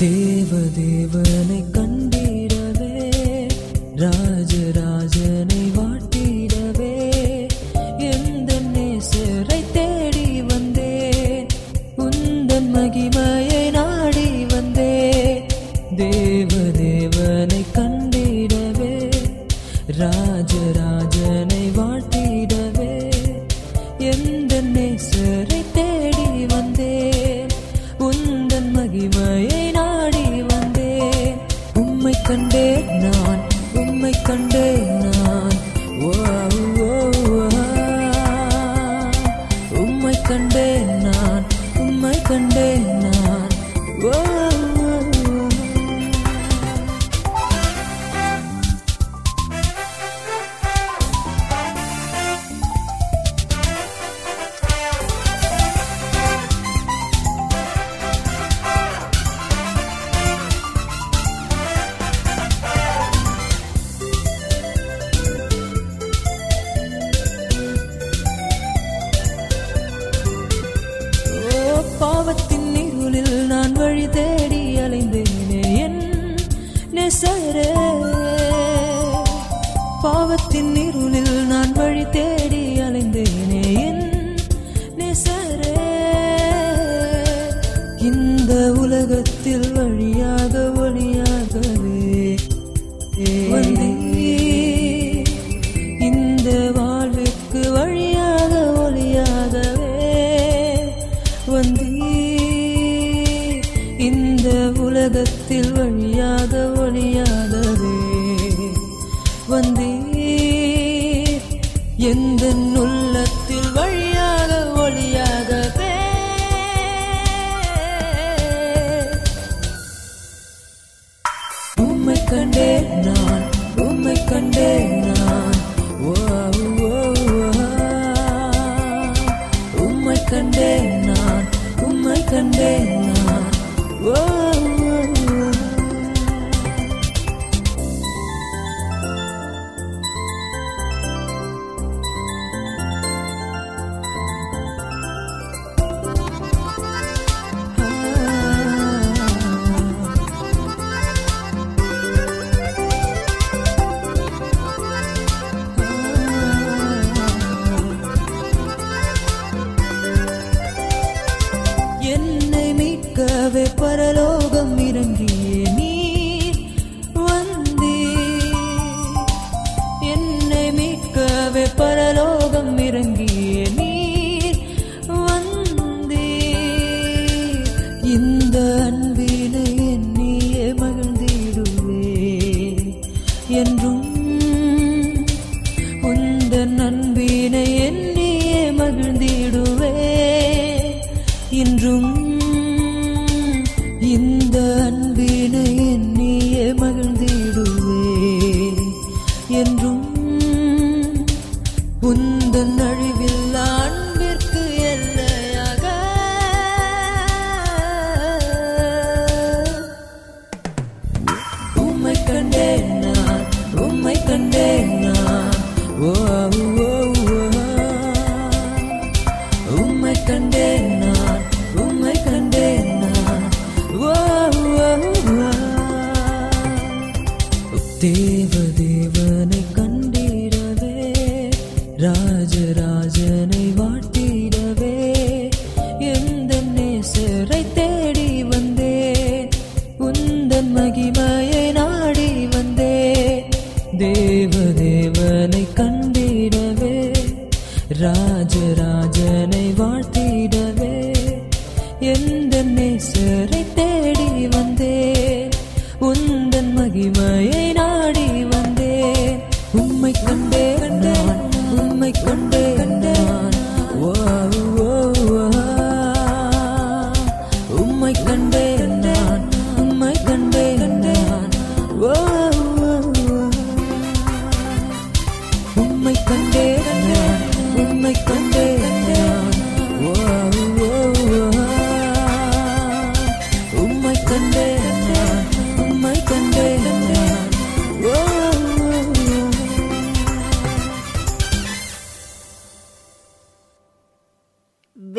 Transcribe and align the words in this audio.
தேவ 0.00 0.50
தேவனை 0.76 1.39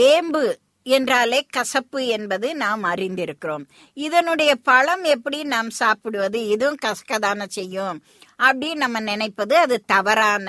வேம்பு 0.01 0.44
என்றாலே 0.86 1.39
கசப்பு 1.56 2.00
என்பது 2.15 2.48
நாம் 2.62 2.83
அறிந்திருக்கிறோம். 2.83 3.65
இதனுடைய 3.98 4.51
பழம் 4.69 5.03
எப்படி 5.15 5.39
நாம் 5.53 5.69
சாப்பிடுவது? 5.81 6.39
இதுவும் 6.53 6.80
கசக்கதான 6.86 7.45
செய்யும். 7.57 7.98
அப்படின்னு 8.39 8.80
நம்ம 8.83 9.00
நினைப்பது 9.09 9.56
அது 9.63 9.75
தவறான 9.86 10.48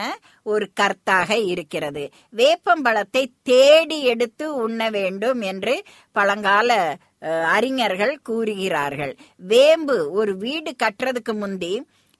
ஒரு 0.52 0.66
கருத்தாக 0.80 1.30
இருக்கிறது. 1.46 2.04
வேப்பம்பழத்தை 2.36 3.24
தேடி 3.42 3.98
எடுத்து 4.12 4.46
உண்ண 4.64 4.90
வேண்டும் 4.90 5.42
என்று 5.52 5.74
பழங்கால 6.12 6.70
அறிஞர்கள் 7.56 8.14
கூறுகிறார்கள். 8.28 9.14
வேம்பு 9.50 9.98
ஒரு 10.20 10.34
வீடு 10.36 10.72
கட்டுறதுக்கு 10.82 11.34
முந்தி 11.34 11.74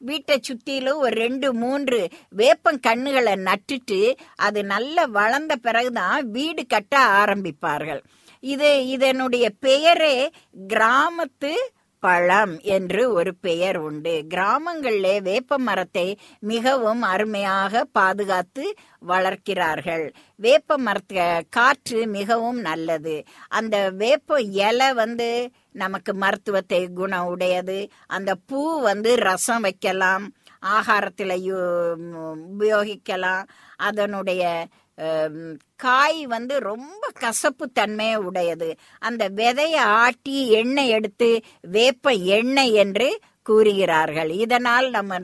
வீட்டை 0.08 0.36
சுத்திலும் 0.46 1.02
ஒரு 1.04 1.14
ரெண்டு 1.24 1.48
மூன்று 1.62 2.00
வேப்பம் 2.40 2.80
கண்ணுகளை 2.86 3.34
நட்டுட்டு 3.48 4.00
அது 4.46 4.60
நல்லா 4.72 5.04
வளர்ந்த 5.18 5.56
பிறகுதான் 5.56 6.18
வீடு 6.30 6.62
கட்ட 6.66 6.96
ஆரம்பிப்பார்கள். 7.20 8.02
இது 8.52 8.70
இதனுடைய 8.94 9.46
பெயரே 9.66 10.16
கிராமத்து 10.68 11.52
பழம் 12.04 12.54
என்று 12.76 13.02
ஒரு 13.18 13.32
பெயர் 13.44 13.78
உண்டு. 13.86 14.14
கிராமங்களிலே 14.34 15.14
வேப்ப 15.28 15.58
மரத்தை 15.68 16.06
மிகவும் 16.50 17.02
அருமையாக 17.12 17.84
பாதுகாத்து 17.98 18.64
வளர்க்கிறார்கள். 19.08 20.04
வேப்ப 20.36 20.78
மரத்து 20.86 21.24
காற்று 21.50 22.00
மிகவும் 22.16 22.60
நல்லது. 22.68 23.16
அந்த 23.58 23.76
வேப்ப 24.02 24.40
இலை 24.64 24.90
வந்து 25.02 25.30
நமக்கு 25.82 26.14
மருத்துவத்தை 26.14 26.80
குணம் 27.00 27.28
உடையது. 27.34 27.80
அந்த 28.08 28.30
பூ 28.48 28.60
வந்து 28.88 29.10
ரசம் 29.28 29.64
வைக்கலாம் 29.66 30.26
ஆகாரத்தில் 30.72 31.36
உபயோகிக்கலாம். 32.52 33.44
அதனுடைய 33.88 34.42
காய் 35.76 36.26
வந்து 36.26 36.60
ரொம்ப 36.60 37.10
கசப்பு 37.12 37.68
தன்மையை 37.68 38.16
உடையது. 38.16 38.76
அந்த 38.98 39.28
விதையை 39.28 39.76
ஆட்டி 39.76 40.50
எண்ணெய் 40.50 40.88
எடுத்து 40.88 41.40
வேப்ப 41.60 42.10
எண்ணெய் 42.10 42.72
என்று 42.72 43.20
கூறுகிறார்கள். 43.42 44.30
இதனால் 44.30 44.90
நம்ம 44.90 45.18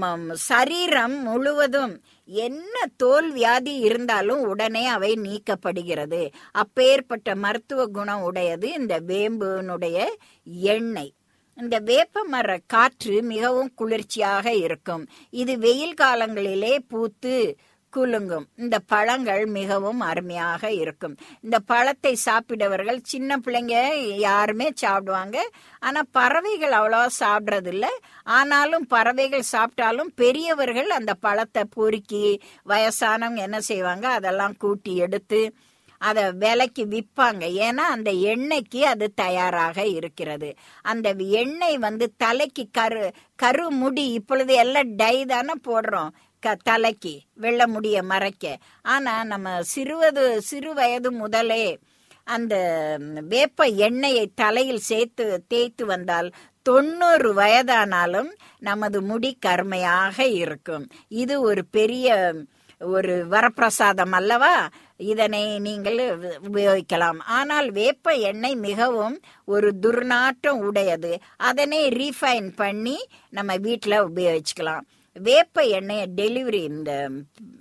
ம- 0.00 0.32
சரீரம் 0.32 1.22
முழுவதும் 1.22 2.02
என்ன 2.24 2.86
தோல் 2.96 3.32
வியாதி 3.32 3.76
இருந்தாலும் 3.76 4.40
உடனே 4.40 4.86
அவை 4.86 5.14
நீக்கப்படுகிறது. 5.14 6.32
அப்பேற்பட்ட 6.50 7.34
மருத்துவ 7.34 7.86
குணம் 7.86 8.22
உடையது 8.22 8.72
இந்த 8.72 9.00
வேம்புனுடைய 9.00 10.06
எண்ணெய். 10.44 11.12
இந்த 11.56 11.78
வேப்ப 11.78 12.24
மர 12.24 12.60
காற்று 12.66 13.22
மிகவும் 13.22 13.74
குளிர்ச்சியாக 13.74 14.54
இருக்கும். 14.54 15.06
இது 15.30 15.58
வெயில் 15.58 15.94
காலங்களிலே 16.00 16.78
பூத்து 16.88 17.56
குலுங்கும். 17.96 18.46
இந்த 18.56 18.78
பழங்கள் 18.78 19.46
மிகவும் 19.46 20.00
அருமையாக 20.00 20.72
இருக்கும். 20.72 21.16
இந்த 21.40 21.58
பழத்தை 21.58 22.14
சாப்பிடவர்கள் 22.14 23.00
சின்ன 23.02 23.38
பிள்ளைங்க 23.44 23.76
யாருமே 24.18 24.72
சாப்பிடுவாங்க. 24.74 25.48
ஆனா 25.80 26.02
பறவைகள் 26.12 26.72
அவ்வளோவா 26.72 27.06
சாப்பிட்றதில்ல. 27.20 27.86
ஆனாலும் 28.24 28.86
பறவைகள் 28.86 29.50
சாப்பிட்டாலும் 29.52 30.12
பெரியவர்கள் 30.14 30.90
அந்த 30.90 31.14
பழத்தை 31.14 31.64
பொறுக்கி 31.70 32.40
வயசானவங்க 32.68 33.36
என்ன 33.36 33.60
செய்வாங்க? 33.60 34.08
அதெல்லாம் 34.08 34.56
கூட்டி 34.56 34.96
எடுத்து 34.96 35.54
அதை 35.98 36.32
விலைக்கு 36.32 36.84
விற்பாங்க. 36.84 37.44
ஏன்னா 37.64 37.86
அந்த 37.94 38.10
எண்ணெய்க்கு 38.10 38.80
அது 38.82 39.12
தயாராக 39.14 39.86
இருக்கிறது. 39.86 40.54
அந்த 40.82 41.14
எண்ணெய் 41.18 41.78
வந்து 41.78 42.12
தலைக்கு 42.16 42.68
கரு 42.72 43.12
கரு 43.36 43.70
முடி 43.70 44.12
இப்பொழுது 44.12 44.54
எல்லாம் 44.54 44.94
டை 44.94 45.24
தானே 45.24 45.52
போடுறோம். 45.66 46.08
க 46.44 46.56
தலைக்கு 46.68 47.14
வெள்ள 47.34 47.66
முடிய 47.66 48.02
மறைக்க. 48.02 48.44
ஆனா 48.82 49.14
நம்ம 49.24 49.56
சிறுவது 49.72 50.24
சிறு 50.42 50.72
வயது 50.74 51.12
முதலே 51.12 51.64
அந்த 52.24 52.54
வேப்ப 53.28 53.64
எண்ணெயை 53.86 54.24
தலையில் 54.34 54.86
சேர்த்து 54.90 55.24
தேய்த்து 55.48 55.84
வந்தால் 55.86 56.28
தொண்ணூறு 56.62 57.28
வயதானாலும் 57.34 58.30
நமது 58.58 58.98
முடி 59.02 59.30
கருமையாக 59.40 60.26
இருக்கும். 60.42 60.84
இது 61.08 61.34
ஒரு 61.40 61.62
பெரிய 61.70 62.08
ஒரு 62.94 63.14
வரப்பிரசாதம் 63.30 64.14
அல்லவா? 64.18 64.54
இதனை 64.96 65.42
நீங்கள் 65.58 65.98
உபயோகிக்கலாம். 66.48 67.18
ஆனால் 67.38 67.68
வேப்ப 67.70 68.14
எண்ணெய் 68.30 68.56
மிகவும் 68.68 69.16
ஒரு 69.44 69.70
துர்நாற்றம் 69.82 70.60
உடையது. 70.68 71.12
அதனை 71.36 71.80
ரீஃபைன் 72.00 72.48
பண்ணி 72.56 72.96
நம்ம 73.30 73.56
வீட்டில் 73.66 74.04
உபயோகிச்சுக்கலாம். 74.08 74.86
வேப்ப 75.16 75.62
எண்ணெயை 75.62 76.06
டெலிவரி 76.16 76.60
இந்த 76.72 76.92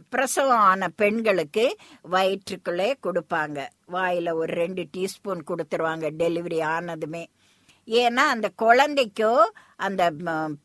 பிரசவம் 0.10 0.66
ஆன 0.72 0.90
பெண்களுக்கு 0.90 1.66
வயிற்றுக்குள்ளே 2.02 2.96
கொடுப்பாங்க. 3.06 3.60
வாயில 3.92 4.34
ஒரு 4.34 4.54
ரெண்டு 4.54 4.84
டீஸ்பூன் 4.98 5.42
கொடுத்துருவாங்க 5.48 6.08
டெலிவரி 6.18 6.60
ஆனதுமே. 6.76 7.24
ஏன்னா 7.88 8.24
அந்த 8.34 8.48
குழந்தைக்கோ 8.62 9.34
அந்த 9.76 10.12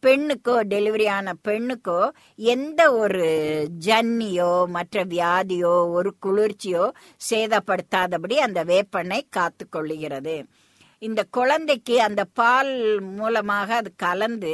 பெண்ணுக்கோ 0.06 0.54
டெலிவரி 0.72 1.06
ஆன 1.08 1.34
பெண்ணுக்கோ 1.48 2.10
எந்த 2.34 2.80
ஒரு 2.92 3.26
ஜன்னியோ 3.86 4.66
மற்ற 4.66 5.04
வியாதியோ 5.04 5.74
ஒரு 5.90 6.14
குளிர்ச்சியோ 6.26 6.84
சேதப்படுத்தாதபடி 7.30 8.36
அந்த 8.46 8.62
வேப்பெண்ணெய் 8.64 9.32
காத்து 9.38 9.66
கொள்ளுகிறது 9.76 10.36
இந்த 11.06 11.22
குழந்தைக்கு 11.36 11.94
அந்த 12.06 12.22
பால் 12.38 12.72
மூலமாக 13.18 13.68
அது 13.80 13.90
கலந்து 14.02 14.52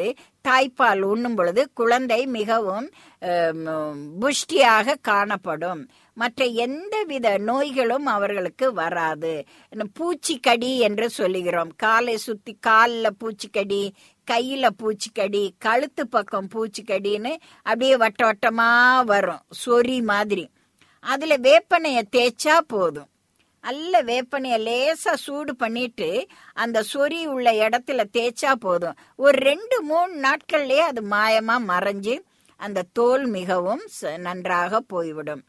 தாய்ப்பால் 0.48 1.02
உண்ணும் 1.12 1.36
பொழுது 1.38 1.62
குழந்தை 1.80 2.20
மிகவும் 2.36 2.86
புஷ்டியாக 4.22 4.94
காணப்படும். 5.08 5.82
மற்ற 6.20 6.40
எந்தவித 6.64 7.26
நோய்களும் 7.48 8.06
அவர்களுக்கு 8.14 8.66
வராது. 8.80 9.34
பூச்சிக்கடி 9.98 10.70
என்று 10.86 11.06
சொல்லுகிறோம். 11.18 11.70
காலை 11.84 12.16
சுத்தி 12.26 12.54
காலில் 12.68 13.16
பூச்சிக்கடி 13.20 13.82
கையில 14.30 14.66
பூச்சிக்கடி 14.80 15.44
கழுத்து 15.66 16.02
பக்கம் 16.14 16.50
பூச்சிக்கடின்னு 16.54 17.32
அப்படியே 17.62 17.94
வட்ட 18.02 18.22
வட்டமா 18.30 18.70
வரும். 19.12 19.44
சொறி 19.62 19.98
மாதிரி. 20.12 20.46
அதுல 21.04 21.36
வேப்பனைய 21.48 22.00
தேய்ச்சா 22.16 22.58
போதும். 22.72 23.09
நல்ல 23.62 24.02
வேப்பனைய 24.02 24.58
லேசா 24.58 25.12
சூடு 25.14 25.56
பண்ணிட்டு 25.56 26.26
அந்த 26.52 26.82
சொறி 26.94 27.26
உள்ள 27.26 27.52
இடத்துல 27.52 28.04
தேய்ச்சா 28.12 28.52
போதும். 28.52 28.94
ஒரு 29.16 29.38
ரெண்டு 29.38 29.82
மூணு 29.82 30.20
நாட்கள்லயே 30.20 30.78
அது 30.78 31.02
மாயமா 31.02 31.72
மறைஞ்சு 31.72 32.20
அந்த 32.56 32.84
தோல் 32.92 33.26
மிகவும் 33.26 33.82
ச- 34.02 34.16
நன்றாக 34.16 34.80
போய்விடும். 34.80 35.44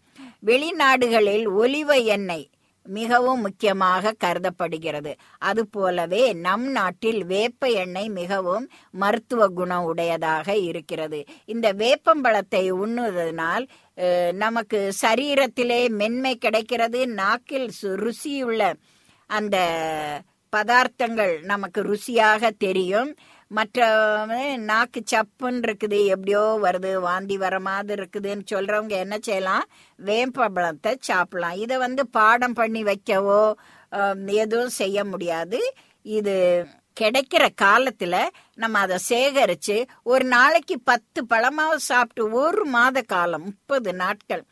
வெளிநாடுகளில் 0.46 1.46
ஒலிவ 1.46 2.04
எண்ணெய் 2.04 2.50
மிகவும் 2.84 3.42
முக்கியமாக 3.42 4.12
கருதப்படுகிறது. 4.12 5.16
அதுபோலவே 5.38 6.34
நம் 6.34 6.72
நாட்டில் 6.72 7.26
வேப்ப 7.26 7.68
எண்ணெய் 7.68 8.10
மிகவும் 8.10 8.70
மருத்துவ 8.92 9.48
குணம் 9.48 9.84
உடையதாக 9.84 10.58
இருக்கிறது. 10.58 11.24
இந்த 11.46 11.74
வேப்பம்பழத்தை 11.74 12.72
உண்ணுவதனால் 12.72 13.68
நமக்கு 14.32 14.94
சரீரத்திலே 15.02 15.90
மென்மை 15.90 16.38
கிடைக்கிறது. 16.38 17.08
நாக்கில் 17.08 17.72
சு- 17.82 18.12
ருசியுள்ள 18.12 18.74
அந்த 19.28 19.58
பதார்த்தங்கள் 20.56 21.42
நமக்கு 21.42 21.84
ருசியாக 21.84 22.50
தெரியும். 22.58 23.16
மற்ற 23.58 23.88
நாக்கு 24.70 25.00
சப்புன்னு 25.14 25.66
இருக்குது 25.68 26.00
எப்படியோ 26.14 26.44
வருது 26.66 26.92
வாந்தி 27.08 27.36
வர 27.44 27.56
மாதிரி 27.68 27.98
இருக்குதுன்னு 28.00 28.46
சொல்றவங்க 28.54 28.96
என்ன 29.06 29.16
செய்யலாம்? 29.28 29.66
வேம்பழத்தை 30.00 30.94
சாப்பிடலாம். 31.10 31.58
இதை 31.64 31.78
வந்து 31.86 32.04
பாடம் 32.20 32.58
பண்ணி 32.60 32.84
வைக்கவோ 32.92 33.42
எதுவும் 34.44 34.78
செய்ய 34.82 35.04
முடியாது. 35.14 35.60
இது 36.20 36.36
கிடைக்கிற 36.98 37.44
காலத்துல 37.64 38.16
நம்ம 38.62 38.80
அதை 38.86 38.98
சேகரிச்சு 39.10 39.78
ஒரு 40.12 40.26
நாளைக்கு 40.36 40.76
பத்து 40.90 41.20
பழமாவது 41.34 41.84
சாப்பிட்டு 41.92 42.24
ஒரு 42.42 42.66
மாத 42.76 43.02
காலம் 43.14 43.46
முப்பது 43.50 43.92
நாட்கள் 44.04 44.44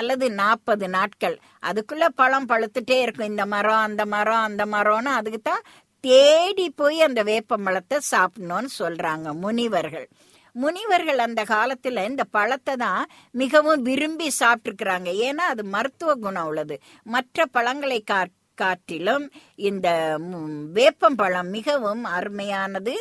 அல்லது 0.00 0.26
நாற்பது 0.40 0.86
நாட்கள் 0.96 1.36
அதுக்குள்ள 1.68 2.06
பழம் 2.20 2.48
பழுத்துட்டே 2.50 2.96
இருக்கும். 3.04 3.30
இந்த 3.32 3.44
மரம் 3.52 3.84
அந்த 3.88 4.02
மரம் 4.14 4.42
அந்த 4.48 4.62
மரம்னு 4.74 5.12
அதுக்கு 5.18 5.40
தான் 5.42 5.62
தேடி 6.06 6.66
போய் 6.80 6.98
அந்த 7.06 7.20
வேப்பம்பழத்தை 7.30 7.98
சாப்பிடணும்னு 8.12 8.70
சொல்றாங்க 8.78 9.28
முனிவர்கள். 9.44 10.08
முனிவர்கள் 10.62 11.20
அந்த 11.26 11.42
காலத்துல 11.54 12.04
இந்த 12.10 12.24
பழத்தை 12.36 12.74
தான் 12.76 13.02
மிகவும் 13.42 13.82
விரும்பி 13.88 14.28
சாப்பிட்டுருக்குறாங்க. 14.40 15.10
ஏன்னா 15.26 15.44
அது 15.52 15.62
மருத்துவ 15.74 16.14
குணம் 16.14 16.48
உள்ளது. 16.50 16.76
மற்ற 17.14 17.46
பழங்களை 17.56 18.00
கா 18.12 18.20
காட்டிலும் 18.62 19.24
இந்த 19.68 19.88
வேப்பம் 20.18 20.74
வேப்பம்பழம் 20.76 21.50
மிகவும் 21.56 22.04
அருமையானது 22.18 22.94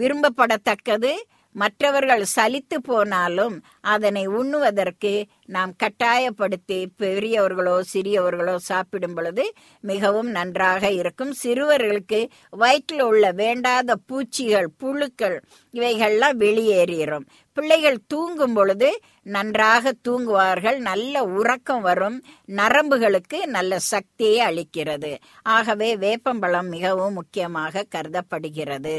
விரும்பப்படத்தக்கது. 0.00 1.12
மற்றவர்கள் 1.60 2.24
சலித்து 2.36 2.76
போனாலும் 2.82 3.54
அதனை 3.80 4.24
உண்ணுவதற்கு 4.28 5.12
நாம் 5.46 5.72
கட்டாயப்படுத்தி 5.76 6.78
பெரியவர்களோ 6.98 7.76
சிறியவர்களோ 7.92 8.56
சாப்பிடும் 8.70 9.14
பொழுது 9.14 9.44
மிகவும் 9.80 10.30
நன்றாக 10.30 10.90
இருக்கும். 10.90 11.32
சிறுவர்களுக்கு 11.42 12.20
வயிற்றில் 12.50 13.02
உள்ள 13.02 13.32
வேண்டாத 13.32 13.96
பூச்சிகள் 14.06 14.68
புழுக்கள் 14.78 15.36
இவைகள்லாம் 15.72 16.38
வெளியேறிடும் 16.44 17.26
பிள்ளைகள் 17.56 17.98
தூங்கும் 18.06 18.54
பொழுது 18.54 18.88
நன்றாக 19.22 19.92
தூங்குவார்கள். 20.08 20.78
நல்ல 20.78 21.22
உறக்கம் 21.24 21.80
வரும். 21.80 22.18
நரம்புகளுக்கு 22.56 23.38
நல்ல 23.46 23.78
சக்தியை 23.92 24.40
அளிக்கிறது. 24.48 25.12
ஆகவே 25.42 25.96
வேப்பம்பழம் 25.96 26.68
மிகவும் 26.68 27.12
முக்கியமாக 27.12 27.86
கருதப்படுகிறது. 27.94 28.98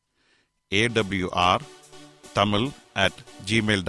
ஏடபிள்யூஆர் 0.71 1.63
தமிழ் 2.33 2.67
அட் 2.95 3.19
ஜிமெயில் 3.45 3.85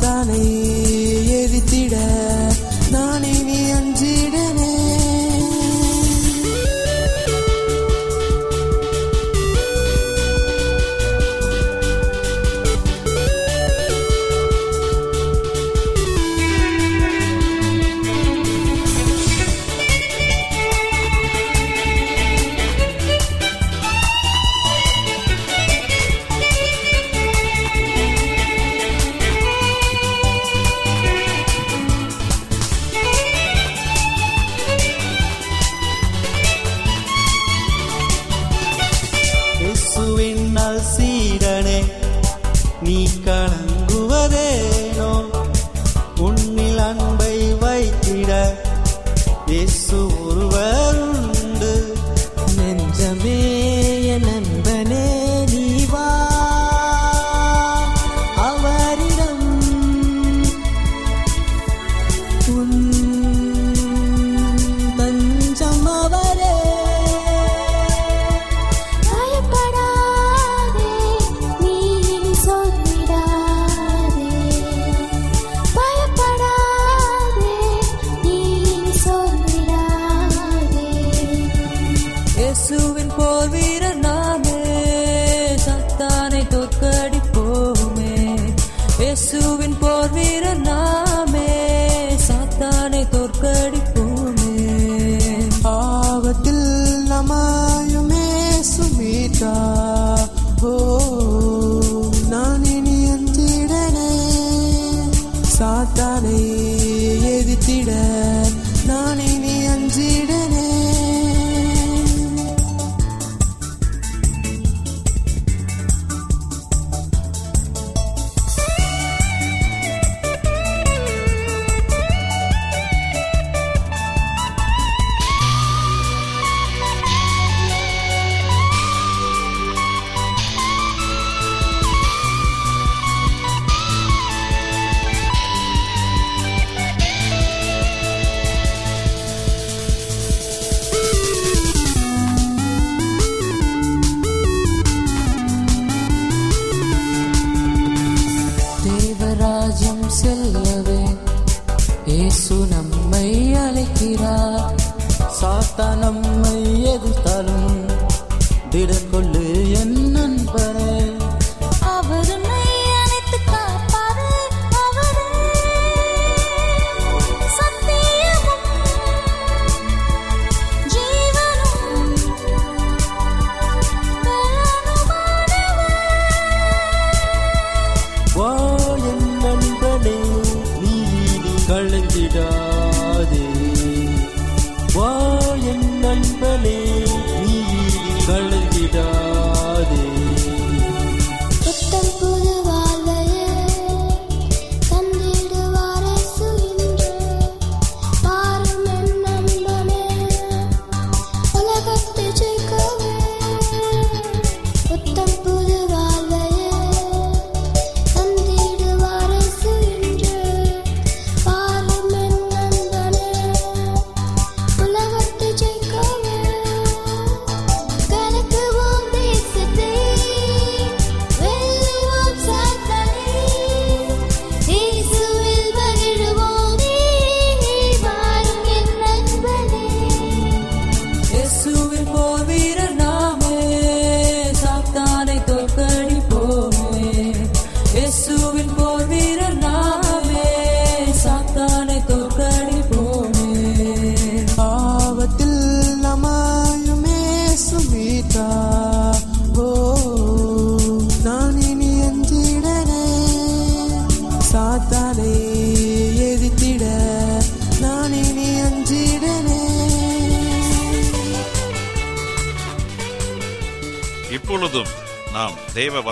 தானே 0.00 0.42
எரித்திட 1.38 1.94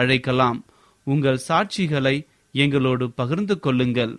அழைக்கலாம். 0.00 0.58
உங்கள் 1.06 1.44
சாட்சிகளை 1.48 2.16
எங்களோடு 2.52 3.06
பகிர்ந்து 3.10 3.54
கொள்ளுங்கள். 3.58 4.14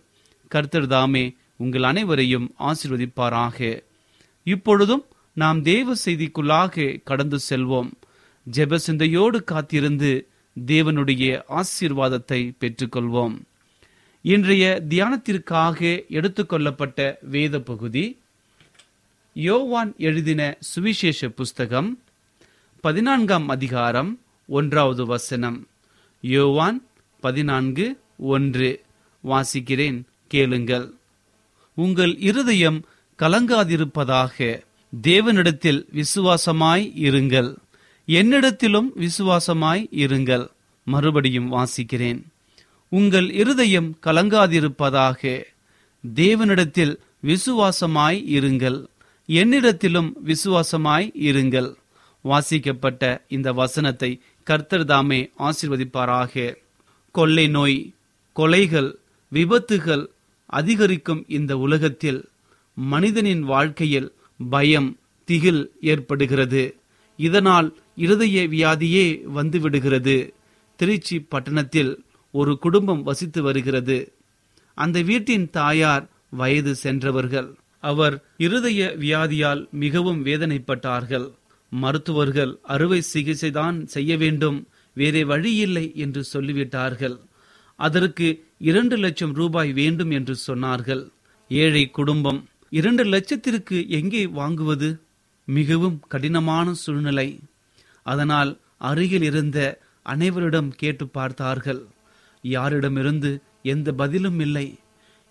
கர்த்தர்தாமே 0.52 1.24
உங்கள் 1.58 1.86
அனைவரையும் 1.92 2.48
ஆசிர்வதிப்பாராக. 2.70 3.58
இப்பொழுதும் 4.48 5.06
நாம் 5.34 5.60
தேவ 5.62 5.94
செய்திக்குள்ளாக 6.06 6.86
கடந்து 7.04 7.38
செல்வோம். 7.50 7.92
ஜெப 8.48 8.76
சிந்தையோடு 8.86 9.40
காத்திருந்து 9.44 10.12
தேவனுடைய 10.56 11.26
ஆசீர்வாதத்தை 11.58 12.42
பெற்றுக்கொள்வோம். 12.62 13.36
இன்றைய 14.34 14.66
தியானத்திற்காக 14.90 15.80
எடுத்துக்கொள்ளப்பட்ட 16.10 17.00
வேத 17.34 17.60
பகுதி 17.60 18.06
யோவான் 19.36 19.92
எழுதின 19.98 20.42
சுவிசேஷ 20.60 21.30
புஸ்தகம் 21.30 21.90
பதினான்காம் 22.84 23.48
அதிகாரம் 23.48 24.12
ஒன்றாவது 24.48 25.06
வசனம். 25.06 25.68
யோவான் 26.22 26.86
பதினான்கு 27.20 28.00
ஒன்று. 28.18 28.82
வாசிக்கிறேன் 29.24 30.02
கேளுங்கள். 30.28 30.94
உங்கள் 31.74 32.18
இருதயம் 32.18 32.86
கலங்காதிருப்பதாக 33.20 34.62
தேவனிடத்தில் 35.02 35.86
விசுவாசமாய் 35.92 36.92
இருங்கள். 36.96 37.56
என்னிடத்திலும் 38.08 38.90
விசுவாசமாய் 38.96 39.88
இருங்கள். 39.92 40.50
மறுபடியும் 40.86 41.52
வாசிக்கிறேன். 41.52 42.24
உங்கள் 42.90 43.32
இருதயம் 43.32 43.98
கலங்காதிருப்பதாக 44.04 45.44
தேவனிடத்தில் 46.16 46.98
விசுவாசமாய் 47.26 48.24
இருங்கள். 48.38 48.86
என்னிடத்திலும் 49.28 50.12
விசுவாசமாய் 50.26 51.12
இருங்கள். 51.16 51.74
வாசிக்கப்பட்ட 52.22 53.26
இந்த 53.28 53.54
வசனத்தை 53.54 54.22
கர்த்தர் 54.48 54.86
தாமே 54.86 55.20
ஆசிர்வதிப்பாராக. 55.40 56.56
கொள்ளை 57.12 57.48
நோய் 57.48 57.94
கொலைகள் 58.36 58.90
விபத்துகள் 59.34 60.06
அதிகரிக்கும் 60.46 61.26
இந்த 61.28 61.58
உலகத்தில் 61.58 62.20
மனிதனின் 62.74 63.44
வாழ்க்கையில் 63.44 64.14
பயம் 64.50 64.90
திகில் 65.26 65.72
ஏற்படுகிறது. 65.82 66.76
இதனால் 67.18 67.70
இருதய 67.96 68.48
வியாதியே 68.48 69.06
வந்துவிடுகிறது. 69.36 70.34
திருச்சி 70.76 71.20
பட்டணத்தில் 71.20 72.04
ஒரு 72.32 72.60
குடும்பம் 72.60 73.04
வசித்து 73.04 73.42
வருகிறது. 73.42 73.98
அந்த 74.76 75.02
வீட்டின் 75.02 75.50
தாயார் 75.50 76.06
வயது 76.30 76.76
சென்றவர்கள். 76.76 77.50
அவர் 77.80 78.16
இருதய 78.38 78.96
வியாதியால் 79.00 79.70
மிகவும் 79.72 80.26
வேதனைப்பட்டார்கள். 80.26 81.28
மருத்துவர்கள் 81.70 82.60
அறுவை 82.62 83.02
சிகிச்சைதான் 83.14 83.84
செய்ய 83.84 84.18
வேண்டும் 84.18 84.68
வேறே 84.94 85.24
இல்லை 85.56 85.92
என்று 85.96 86.24
சொல்லிவிட்டார்கள். 86.34 87.20
அதற்கு 87.76 88.44
இரண்டு 88.58 88.98
லட்சம் 88.98 89.34
ரூபாய் 89.34 89.74
வேண்டும் 89.74 90.12
என்று 90.12 90.36
சொன்னார்கள். 90.48 91.10
ஏழை 91.50 91.90
குடும்பம் 91.90 92.50
இரண்டு 92.70 93.04
லட்சத்திற்கு 93.04 93.90
எங்கே 93.90 94.26
வாங்குவது? 94.26 95.00
மிகவும் 95.46 96.00
கடினமான 96.08 96.74
சூழ்நிலை. 96.74 97.40
அதனால் 98.04 98.60
அருகில் 98.78 99.22
இருந்த 99.22 99.80
அனைவரிடம் 100.04 100.72
கேட்டு 100.72 101.08
பார்த்தார்கள். 101.08 101.88
யாரிடமிருந்து 102.44 103.40
எந்த 103.62 103.92
பதிலும் 103.92 104.40
இல்லை. 104.40 104.80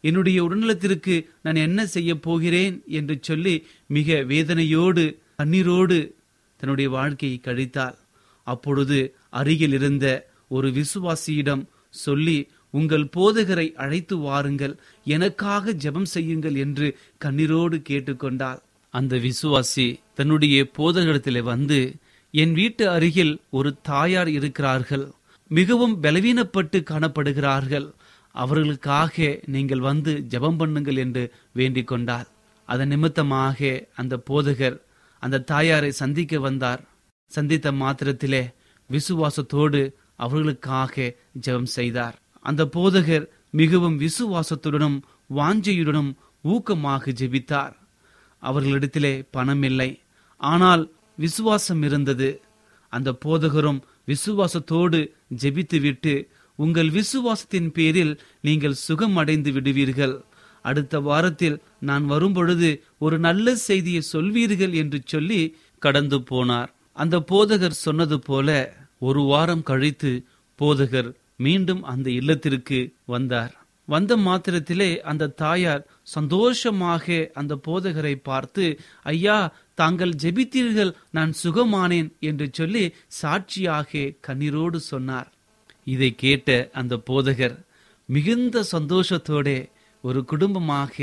என்னுடைய 0.01 0.45
உடல்நலத்திற்கு 0.45 1.27
நான் 1.43 1.55
என்ன 1.55 1.87
செய்ய 1.87 2.19
போகிறேன் 2.19 2.83
என்று 2.87 3.19
சொல்லி 3.21 3.67
மிக 3.87 4.15
வேதனையோடு 4.15 5.19
கண்ணீரோடு 5.37 6.16
தன்னுடைய 6.67 6.91
வாழ்க்கையை 6.91 7.37
கழித்தாள் 7.41 7.97
அப்பொழுது 8.47 8.97
அருகில் 9.31 9.75
இருந்த 9.79 10.07
ஒரு 10.49 10.69
விசுவாசியிடம் 10.79 11.63
சொல்லி 12.05 12.39
உங்கள் 12.75 13.05
போதகரை 13.17 13.67
அழைத்து 13.85 14.17
வாருங்கள் 14.19 14.75
எனக்காக 15.07 15.75
ஜெபம் 15.85 16.09
செய்யுங்கள் 16.15 16.57
என்று 16.65 16.87
கண்ணீரோடு 17.25 17.77
கேட்டுக்கொண்டாள். 17.91 18.59
அந்த 18.95 19.15
விசுவாசி 19.27 19.87
தன்னுடைய 20.15 20.57
போதகரிடத்திலே 20.79 21.43
வந்து 21.43 21.79
என் 22.35 22.53
வீட்டு 22.53 22.85
அருகில் 22.91 23.35
ஒரு 23.51 23.73
தாயார் 23.91 24.31
இருக்கிறார்கள். 24.39 25.07
மிகவும் 25.51 25.95
பலவீனப்பட்டு 26.03 26.81
காணப்படுகிறார்கள். 26.93 27.89
அவர்களுக்காக 28.35 29.39
நீங்கள் 29.47 29.87
வந்து 29.91 30.15
ஜெபம் 30.33 30.59
பண்ணுங்கள் 30.61 31.01
என்று 31.05 31.25
வேண்டிக் 31.53 31.91
கொண்டார் 31.93 32.29
அதன் 32.69 32.93
நிமித்தமாக 32.95 33.59
அந்த 33.95 34.15
போதகர் 34.31 34.77
அந்த 35.27 35.45
தாயாரை 35.53 35.91
சந்திக்க 36.03 36.39
வந்தார். 36.47 36.83
சந்தித்த 37.33 37.73
மாத்திரத்திலே 37.83 38.43
விசுவாசத்தோடு 38.91 39.81
அவர்களுக்காக 40.25 41.15
ஜெபம் 41.45 41.71
செய்தார். 41.79 42.17
அந்த 42.49 42.63
போதகர் 42.77 43.27
மிகவும் 43.61 43.97
விசுவாசத்துடனும் 44.05 44.99
வாஞ்சையுடனும் 45.39 46.11
ஊக்கமாக 46.45 47.13
ஜெபித்தார். 47.21 47.75
அவர்களிடத்திலே 48.43 49.15
பணம் 49.31 49.63
இல்லை 49.63 49.91
ஆனால் 50.41 50.83
விசுவாசம் 51.19 51.83
இருந்தது. 51.83 52.31
அந்த 52.93 53.11
போதகரும் 53.25 53.81
விசுவாசத்தோடு 54.11 54.99
ஜெபித்துவிட்டு 55.43 56.15
உங்கள் 56.59 56.91
விசுவாசத்தின் 56.99 57.71
பேரில் 57.77 58.15
நீங்கள் 58.47 58.81
சுகம் 58.87 59.17
அடைந்து 59.17 59.51
விடுவீர்கள். 59.53 60.15
அடுத்த 60.65 61.01
வாரத்தில் 61.09 61.57
நான் 61.89 62.05
வரும்பொழுது 62.13 62.71
ஒரு 63.05 63.17
நல்ல 63.27 63.55
செய்தியை 63.69 64.03
சொல்வீர்கள் 64.13 64.75
என்று 64.83 64.99
சொல்லி 65.13 65.41
கடந்து 65.83 66.19
போனார். 66.31 66.71
அந்த 66.97 67.17
போதகர் 67.31 67.83
சொன்னது 67.85 68.17
போல 68.29 68.49
ஒரு 69.09 69.23
வாரம் 69.31 69.65
கழித்து 69.71 70.13
போதகர் 70.59 71.11
மீண்டும் 71.45 71.83
அந்த 71.93 72.09
இல்லத்திற்கு 72.19 72.79
வந்தார். 73.15 73.53
வந்த 73.89 74.13
மாத்திரத்திலே 74.27 74.89
அந்த 75.11 75.33
தாயார் 75.43 75.83
சந்தோஷமாக 76.15 77.07
அந்த 77.41 77.53
போதகரை 77.67 78.15
பார்த்து 78.29 78.65
ஐயா 79.13 79.37
தாங்கள் 79.81 80.15
ஜெபித்தீர்கள் 80.23 80.93
நான் 81.17 81.33
சுகமானேன் 81.43 82.09
என்று 82.29 82.47
சொல்லி 82.59 82.85
சாட்சியாக 83.21 84.11
கண்ணீரோடு 84.29 84.81
சொன்னார். 84.93 85.29
இதை 85.87 86.11
கேட்ட 86.25 86.51
அந்த 86.81 86.95
போதகர் 87.11 87.57
மிகுந்த 88.09 88.65
சந்தோஷத்தோட 88.73 89.49
ஒரு 90.05 90.21
குடும்பமாக 90.33 90.97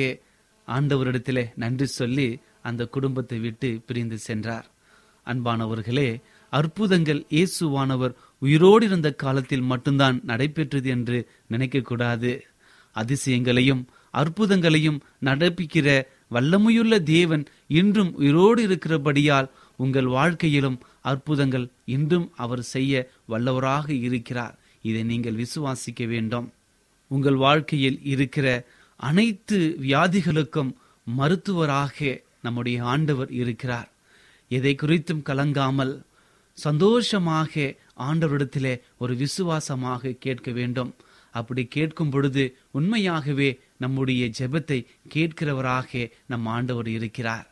ஆண்டவரிடத்திலே 0.67 1.43
நன்றி 1.55 1.85
சொல்லி 1.85 2.39
அந்த 2.61 2.85
குடும்பத்தை 2.85 3.39
விட்டு 3.39 3.69
பிரிந்து 3.85 4.17
சென்றார். 4.17 4.67
அன்பானவர்களே 5.27 6.21
அற்புதங்கள் 6.49 7.25
இயேசுவானவர் 7.29 8.13
உயிரோடு 8.39 8.85
இருந்த 8.85 9.09
காலத்தில் 9.13 9.61
மட்டும்தான் 9.61 10.21
நடைபெற்றது 10.23 10.89
என்று 10.89 11.27
நினைக்கக்கூடாது. 11.49 12.31
அதிசயங்களையும் 12.95 13.83
அற்புதங்களையும் 14.13 14.99
நடப்பிக்கிற 15.25 15.87
வல்லமையுள்ள 16.31 17.03
தேவன் 17.03 17.45
இன்றும் 17.67 18.11
உயிரோடு 18.13 18.61
இருக்கிறபடியால் 18.63 19.49
உங்கள் 19.75 20.05
வாழ்க்கையிலும் 20.05 20.79
அற்புதங்கள் 21.01 21.67
இன்றும் 21.85 22.31
அவர் 22.35 22.61
செய்ய 22.61 23.09
வல்லவராக 23.29 23.89
இருக்கிறார். 23.89 24.55
இதை 24.81 25.03
நீங்கள் 25.03 25.39
விசுவாசிக்க 25.43 26.07
வேண்டும். 26.07 26.53
உங்கள் 27.07 27.35
வாழ்க்கையில் 27.35 27.99
இருக்கிற 28.03 28.47
அனைத்து 29.07 29.59
வியாதிகளுக்கும் 29.85 30.71
மருத்துவராக 31.07 31.97
நம்முடைய 32.45 32.77
ஆண்டவர் 32.93 33.31
இருக்கிறார். 33.41 33.89
எதை 34.51 34.73
குறித்தும் 34.81 35.25
கலங்காமல் 35.29 35.93
சந்தோஷமாக 36.57 37.53
ஆண்டவரிடத்திலே 38.09 38.73
ஒரு 39.03 39.13
விசுவாசமாக 39.21 40.17
கேட்க 40.25 40.51
வேண்டும். 40.59 40.91
அப்படி 41.33 41.63
கேட்கும் 41.75 42.11
பொழுது 42.13 42.43
உண்மையாகவே 42.77 43.49
நம்முடைய 43.77 44.23
ஜெபத்தை 44.39 44.79
கேட்கிறவராக 45.15 46.11
நம் 46.31 46.45
ஆண்டவர் 46.55 46.89
இருக்கிறார். 46.97 47.47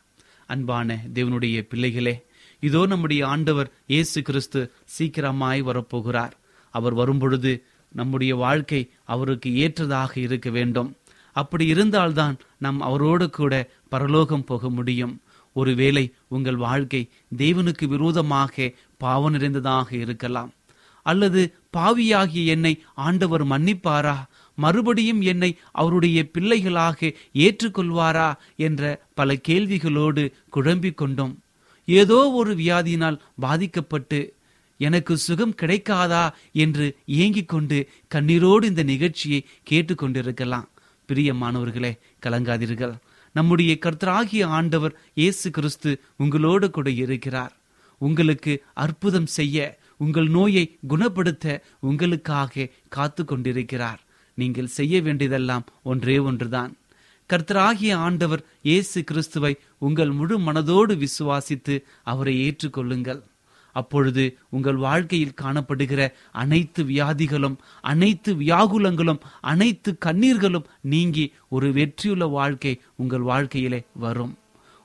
அன்பான 0.46 0.98
தேவனுடைய 1.16 1.58
பிள்ளைகளே 1.70 2.14
இதோ 2.62 2.80
நம்முடைய 2.86 3.22
ஆண்டவர் 3.32 3.68
இயேசு 3.92 4.18
கிறிஸ்து 4.28 4.60
சீக்கிரமாய் 4.96 5.60
வரப்போகிறார். 5.68 6.34
அவர் 6.74 6.94
வரும்பொழுது 7.00 7.52
நம்முடைய 7.94 8.32
வாழ்க்கை 8.44 8.80
அவருக்கு 9.14 9.48
ஏற்றதாக 9.64 10.12
இருக்க 10.26 10.50
வேண்டும். 10.50 10.90
அப்படி 11.32 11.66
இருந்தால்தான் 11.66 12.36
நாம் 12.58 12.80
அவரோடு 12.80 13.30
கூட 13.30 13.70
பரலோகம் 13.88 14.44
போக 14.44 14.70
முடியும். 14.70 15.20
ஒருவேளை 15.52 16.12
உங்கள் 16.28 16.56
வாழ்க்கை 16.56 17.08
தேவனுக்கு 17.36 17.86
விரோதமாக 17.86 18.72
பாவ 18.98 19.30
நிறைந்ததாக 19.30 19.96
இருக்கலாம். 19.96 20.52
அல்லது 21.02 21.54
பாவியாகிய 21.70 22.52
என்னை 22.52 22.82
ஆண்டவர் 22.94 23.46
மன்னிப்பாரா? 23.46 24.24
மறுபடியும் 24.56 25.20
என்னை 25.20 25.58
அவருடைய 25.70 26.30
பிள்ளைகளாக 26.30 27.12
ஏற்றுக்கொள்வாரா? 27.34 28.34
என்ற 28.56 29.02
பல 29.14 29.36
கேள்விகளோடு 29.48 30.32
குழம்பிக் 30.50 30.96
கொண்டோம். 30.96 31.38
ஏதோ 31.86 32.30
ஒரு 32.30 32.54
வியாதியினால் 32.54 33.18
பாதிக்கப்பட்டு 33.40 34.34
எனக்கு 34.78 35.16
சுகம் 35.16 35.54
கிடைக்காதா? 35.62 36.32
என்று 36.52 36.96
ஏங்கிக் 37.06 37.48
கொண்டு 37.48 37.88
கண்ணீரோடு 38.14 38.64
இந்த 38.64 38.82
நிகழ்ச்சியை 38.82 39.46
கேட்டுக்கொண்டிருக்கலாம் 39.70 40.70
பிரியமானவர்களே 41.08 41.98
கலங்காதீர்கள். 42.26 42.94
நம்முடைய 43.32 43.78
கர்த்தராகிய 43.80 44.44
ஆண்டவர் 44.58 44.94
இயேசு 45.14 45.50
கிறிஸ்து 45.50 45.90
உங்களோடு 46.16 46.70
கூட 46.70 46.90
இருக்கிறார். 46.90 47.52
உங்களுக்கு 47.98 48.52
அற்புதம் 48.74 49.26
செய்ய 49.26 49.78
உங்கள் 49.96 50.28
நோயை 50.28 50.78
குணப்படுத்த 50.88 51.62
உங்களுக்காக 51.80 52.68
காத்து 52.88 53.24
கொண்டிருக்கிறார். 53.24 54.00
நீங்கள் 54.34 54.66
செய்ய 54.66 55.02
வேண்டியதெல்லாம் 55.02 55.66
ஒன்றே 55.82 56.18
ஒன்றுதான். 56.18 56.72
கர்த்தராகிய 57.30 57.92
ஆண்டவர் 57.94 58.44
இயேசு 58.62 59.04
கிறிஸ்துவை 59.04 59.52
உங்கள் 59.78 60.10
முழு 60.10 60.38
மனதோடு 60.38 60.94
விசுவாசித்து 61.04 61.82
அவரை 62.02 62.34
ஏற்றுக்கொள்ளுங்கள். 62.46 63.20
அப்பொழுது 63.72 64.38
உங்கள் 64.50 64.76
வாழ்க்கையில் 64.76 65.38
காணப்படுகிற 65.42 66.12
அனைத்து 66.32 66.84
வியாதிகளும் 66.84 67.56
அனைத்து 67.80 68.34
வியாகுலங்களும் 68.34 69.20
அனைத்து 69.40 69.96
கண்ணீர்களும் 70.04 70.68
நீங்கி 70.80 71.32
ஒரு 71.48 71.72
வெற்றியுள்ள 71.72 72.24
வாழ்க்கை 72.30 72.80
உங்கள் 72.96 73.20
வாழ்க்கையிலே 73.20 73.80
வரும். 74.04 74.34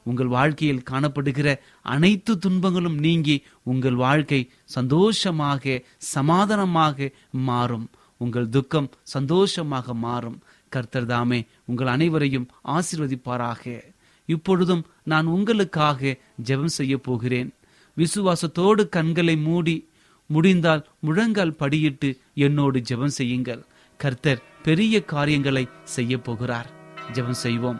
உங்கள் 0.04 0.28
வாழ்க்கையில் 0.28 0.84
காணப்படுகிற 0.92 1.48
அனைத்து 1.82 2.38
துன்பங்களும் 2.38 2.98
நீங்கி 2.98 3.44
உங்கள் 3.64 3.96
வாழ்க்கை 3.96 4.42
சந்தோஷமாக 4.66 5.84
சமாதானமாக 5.98 7.10
மாறும். 7.32 7.90
உங்கள் 8.18 8.50
துக்கம் 8.50 8.90
சந்தோஷமாக 9.04 9.94
மாறும். 9.94 10.40
கர்த்தர் 10.70 11.06
தாமே 11.06 11.40
உங்கள் 11.66 11.88
அனைவரையும் 11.88 12.48
ஆசிர்வதிப்பாராக. 12.66 13.64
இப்பொழுதும் 14.26 14.86
நான் 15.04 15.26
உங்களுக்காக 15.26 16.18
ஜெபம் 16.46 16.76
செய்ய 16.80 16.98
போகிறேன். 16.98 17.50
விசுவாசத்தோடு 17.98 18.90
கண்களை 18.90 19.38
மூடி 19.38 19.90
முடிந்தால் 20.28 20.88
முழங்கால் 21.00 21.56
படியிட்டு 21.60 22.18
என்னோடு 22.34 22.82
ஜெபம் 22.90 23.16
செய்யுங்கள். 23.20 23.66
கர்த்தர் 23.98 24.44
பெரிய 24.64 25.04
காரியங்களை 25.04 25.68
செய்ய 25.84 26.18
போகிறார். 26.18 26.70
ஜெபம் 27.12 27.42
செய்வோம். 27.46 27.80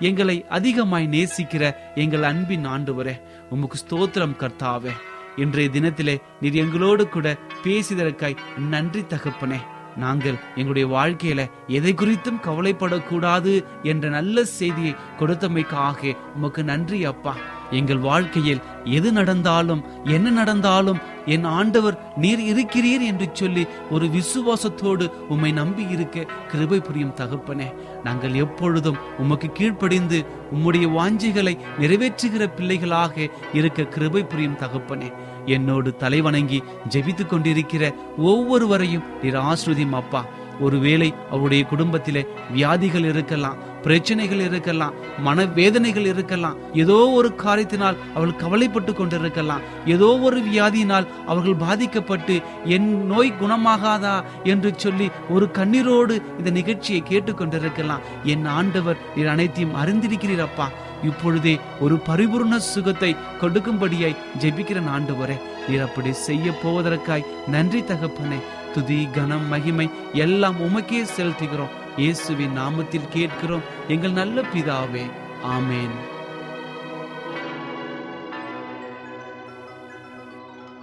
எங்களை 0.00 0.46
அதிகமாய் 0.48 1.06
நேசிக்கிற 1.06 1.72
எங்கள் 1.94 2.22
அன்பின் 2.22 2.66
ஆண்டவரே 2.66 3.20
உமக்கு 3.50 3.78
ஸ்தோத்திரம் 3.78 4.38
கர்த்தாவே. 4.38 4.90
இன்றைய 5.36 5.70
தினத்திலே 5.72 6.16
நீர் 6.40 6.54
எங்களோடு 6.54 7.08
கூட 7.08 7.38
பேசிதற்காய் 7.64 8.36
நன்றி 8.58 9.00
தகப்பனே. 9.00 9.60
நாங்கள் 9.96 10.38
எங்களுடைய 10.54 10.88
வாழ்க்கையில 10.88 11.50
எதை 11.66 11.92
குறித்தும் 11.92 12.42
கவலைப்படக்கூடாது 12.42 13.64
என்ற 13.82 14.08
நல்ல 14.08 14.44
செய்தியை 14.44 14.94
கொடுத்தமைக்காக 15.18 16.16
உமக்கு 16.34 16.64
நன்றி 16.64 17.04
அப்பா. 17.04 17.36
எங்கள் 17.72 18.04
வாழ்க்கையில் 18.08 18.60
எது 18.84 19.12
நடந்தாலும் 19.12 19.82
என்ன 20.04 20.30
நடந்தாலும் 20.30 21.00
என் 21.26 21.44
ஆண்டவர் 21.44 21.96
நீர் 22.16 22.40
இருக்கிறீர் 22.40 23.02
என்று 23.10 23.28
சொல்லி 23.32 23.66
ஒரு 23.90 24.06
விசுவாசத்தோடு 24.06 25.06
உம்மை 25.28 25.52
நம்பி 25.52 25.84
இருக்க 25.90 26.26
கிருபை 26.50 26.80
புரியும் 26.80 27.14
தகப்பனே. 27.16 27.68
நாங்கள் 28.04 28.34
எப்பொழுதும் 28.34 29.00
உமக்கு 29.18 29.50
கீழ்ப்படிந்து 29.52 30.24
உம்முடைய 30.54 30.86
வாஞ்சிகளை 30.98 31.54
நிறைவேற்றுகிற 31.80 32.46
பிள்ளைகளாக 32.56 33.28
இருக்க 33.52 33.84
கிருபை 33.84 34.24
புரியும் 34.24 34.58
தகப்பனே. 34.58 35.12
என்னோடு 35.46 35.94
தலைவணங்கி 35.98 36.60
ஜெபித்து 36.88 37.26
கொண்டிருக்கிற 37.26 37.94
ஒவ்வொருவரையும் 38.18 39.08
நீர் 39.22 39.42
ஆஸ்ருதியும் 39.50 39.98
அப்பா 40.02 40.24
ஒருவேளை 40.60 41.14
அவருடைய 41.30 41.64
குடும்பத்திலே 41.64 42.22
வியாதிகள் 42.52 43.04
இருக்கலாம் 43.04 43.60
பிரச்சனைகள் 43.82 44.40
இருக்கலாம் 44.40 44.94
மனவேதனைகள் 45.24 46.06
இருக்கலாம் 46.06 46.58
ஏதோ 46.72 46.98
ஒரு 47.08 47.34
காரியத்தினால் 47.44 48.00
அவள் 48.14 48.36
கவலைப்பட்டு 48.36 48.94
கொண்டிருக்கலாம் 48.94 49.64
ஏதோ 49.86 50.18
ஒரு 50.18 50.40
வியாதியினால் 50.40 51.10
அவர்கள் 51.26 51.54
பாதிக்கப்பட்டு 51.54 52.40
என் 52.64 53.06
நோய் 53.06 53.32
குணமாகாதா 53.40 54.22
என்று 54.44 54.72
சொல்லி 54.76 55.10
ஒரு 55.30 55.48
கண்ணீரோடு 55.58 56.22
இந்த 56.38 56.50
நிகழ்ச்சியை 56.50 57.02
கேட்டுக்கொண்டிருக்கலாம் 57.10 58.06
என் 58.24 58.44
ஆண்டவர் 58.44 59.02
நீர் 59.16 59.26
அனைத்தையும் 59.26 59.76
அறிந்திருக்கிறீரப்பா 59.76 60.68
இப்பொழுதே 61.04 61.58
ஒரு 61.80 61.96
பரிபூர்ண 62.08 62.56
சுகத்தை 62.56 63.16
கொடுக்கும்படியாய் 63.40 64.20
ஜெபிக்கிற 64.42 64.80
ஆண்டவரே. 64.96 65.36
நீர் 65.68 65.80
அப்படி 65.80 66.12
செய்ய 66.12 66.52
போவதற்காய் 66.64 67.28
நன்றி 67.48 67.80
தகப்பனே. 67.80 68.38
துதி 68.74 69.08
கனம் 69.12 69.48
மகிமை 69.48 69.90
எல்லாம் 70.12 70.60
உமக்கே 70.60 71.00
செலுத்துகிறோம். 71.16 71.72
இயேசுவின் 71.96 72.56
நாமத்தில் 72.58 73.08
கேட்கிறோம். 73.08 73.62
எங்கள் 73.88 74.12
நல்ல 74.12 74.42
பிதாவே 74.42 75.12
ஆமேன். 75.42 75.94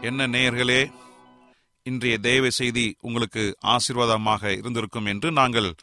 என்ன 0.02 0.28
நேயர்களே 0.28 0.91
இன்றைய 1.84 2.17
தேவ 2.17 2.50
செய்தி 2.50 2.95
உங்களுக்கு 3.02 3.58
ஆசீர்வாதமாக 3.62 4.52
இருந்திருக்கும் 4.58 5.06
என்று 5.06 5.32
நாங்கள் 5.32 5.76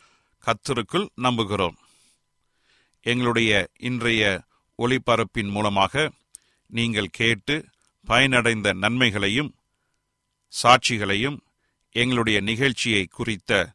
கத்தருக்குள் 0.47 1.09
நம்புகிறோம். 1.23 1.77
எங்களுடைய 3.03 3.69
இன்றைய 3.79 4.43
ஒளிபரப்பின் 4.79 5.51
மூலமாக 5.51 6.13
நீங்கள் 6.67 7.07
கேட்டு 7.07 7.65
பயனடைந்த 8.07 8.73
நன்மைகளையும் 8.73 9.55
சாட்சிகளையும் 10.49 11.39
எங்களுடைய 11.91 12.41
நிகழ்ச்சியை 12.41 13.07
குறித்த 13.07 13.75